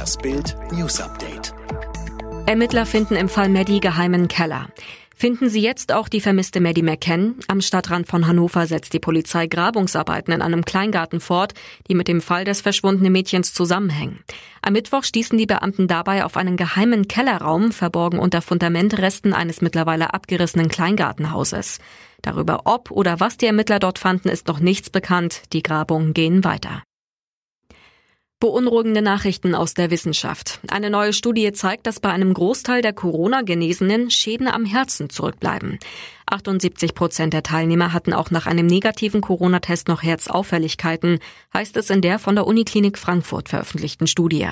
[0.00, 1.52] Das Bild News Update.
[2.46, 4.70] Ermittler finden im Fall Maddie geheimen Keller.
[5.14, 7.34] Finden Sie jetzt auch die vermisste Maddie McCann?
[7.48, 11.52] Am Stadtrand von Hannover setzt die Polizei Grabungsarbeiten in einem Kleingarten fort,
[11.86, 14.20] die mit dem Fall des verschwundenen Mädchens zusammenhängen.
[14.62, 20.14] Am Mittwoch stießen die Beamten dabei auf einen geheimen Kellerraum, verborgen unter Fundamentresten eines mittlerweile
[20.14, 21.78] abgerissenen Kleingartenhauses.
[22.22, 25.42] Darüber ob oder was die Ermittler dort fanden, ist noch nichts bekannt.
[25.52, 26.84] Die Grabungen gehen weiter.
[28.40, 30.60] Beunruhigende Nachrichten aus der Wissenschaft.
[30.70, 35.78] Eine neue Studie zeigt, dass bei einem Großteil der Corona-Genesenen Schäden am Herzen zurückbleiben.
[36.24, 41.18] 78 Prozent der Teilnehmer hatten auch nach einem negativen Corona-Test noch Herzauffälligkeiten,
[41.52, 44.48] heißt es in der von der Uniklinik Frankfurt veröffentlichten Studie.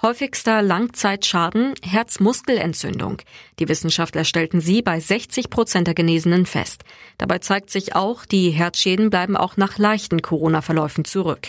[0.00, 3.18] Häufigster Langzeitschaden Herzmuskelentzündung.
[3.58, 6.84] Die Wissenschaftler stellten sie bei 60 Prozent der Genesenen fest.
[7.18, 11.48] Dabei zeigt sich auch, die Herzschäden bleiben auch nach leichten Corona-Verläufen zurück.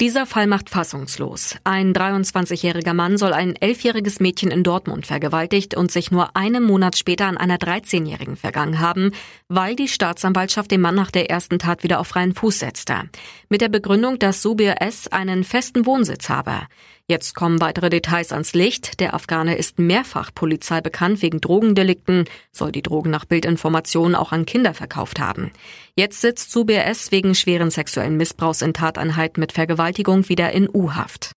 [0.00, 1.56] Dieser Fall macht fassungslos.
[1.62, 6.96] Ein 23-jähriger Mann soll ein elfjähriges Mädchen in Dortmund vergewaltigt und sich nur einen Monat
[6.96, 9.12] später an einer 13-jährigen vergangen haben,
[9.48, 13.10] weil die Staatsanwaltschaft den Mann nach der ersten Tat wieder auf freien Fuß setzte.
[13.50, 15.06] Mit der Begründung, dass Subir S.
[15.08, 16.62] einen festen Wohnsitz habe.
[17.10, 19.00] Jetzt kommen weitere Details ans Licht.
[19.00, 24.46] Der Afghane ist mehrfach Polizei bekannt wegen Drogendelikten, soll die Drogen nach Bildinformationen auch an
[24.46, 25.50] Kinder verkauft haben.
[25.96, 27.10] Jetzt sitzt Subir S.
[27.10, 31.32] wegen schweren sexuellen Missbrauchs in Tateinheiten mit Vergewaltigung wieder in U-Haft.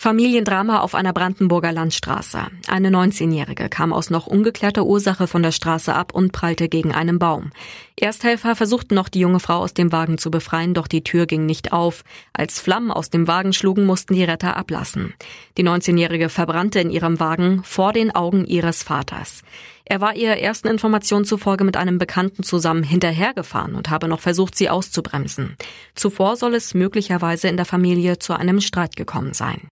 [0.00, 2.38] Familiendrama auf einer Brandenburger Landstraße.
[2.68, 7.18] Eine 19-Jährige kam aus noch ungeklärter Ursache von der Straße ab und prallte gegen einen
[7.18, 7.50] Baum.
[7.96, 11.46] Ersthelfer versuchten noch die junge Frau aus dem Wagen zu befreien, doch die Tür ging
[11.46, 12.04] nicht auf.
[12.32, 15.14] Als Flammen aus dem Wagen schlugen, mussten die Retter ablassen.
[15.56, 19.42] Die 19-Jährige verbrannte in ihrem Wagen vor den Augen ihres Vaters.
[19.84, 24.54] Er war ihrer ersten Information zufolge mit einem Bekannten zusammen hinterhergefahren und habe noch versucht,
[24.54, 25.56] sie auszubremsen.
[25.96, 29.68] Zuvor soll es möglicherweise in der Familie zu einem Streit gekommen sein.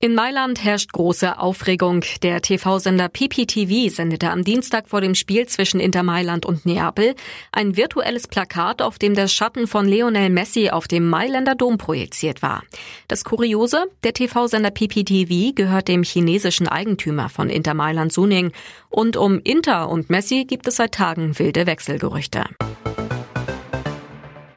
[0.00, 2.04] In Mailand herrscht große Aufregung.
[2.22, 7.16] Der TV-Sender PPTV sendete am Dienstag vor dem Spiel zwischen Inter Mailand und Neapel
[7.50, 12.42] ein virtuelles Plakat, auf dem der Schatten von Lionel Messi auf dem Mailänder Dom projiziert
[12.42, 12.62] war.
[13.08, 18.52] Das Kuriose, der TV-Sender PPTV gehört dem chinesischen Eigentümer von Inter Mailand Suning
[18.90, 22.44] und um Inter und Messi gibt es seit Tagen wilde Wechselgerüchte.